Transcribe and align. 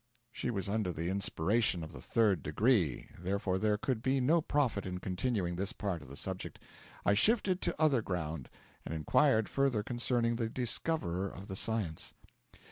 She 0.31 0.49
was 0.49 0.67
under 0.67 0.91
the 0.91 1.09
inspiration 1.09 1.83
of 1.83 1.91
the 1.93 2.01
Third 2.01 2.41
Degree, 2.41 3.09
therefore 3.19 3.59
there 3.59 3.77
could 3.77 4.01
be 4.01 4.19
no 4.19 4.41
profit 4.41 4.83
in 4.87 4.97
continuing 4.97 5.57
this 5.57 5.73
part 5.73 6.01
of 6.01 6.07
the 6.09 6.15
subject. 6.15 6.57
I 7.05 7.13
shifted 7.13 7.61
to 7.61 7.79
other 7.79 8.01
ground 8.01 8.49
and 8.83 8.95
inquired 8.95 9.47
further 9.47 9.83
concerning 9.83 10.37
the 10.37 10.49
Discoverer 10.49 11.29
of 11.29 11.45
the 11.45 11.55
Science. 11.55 12.15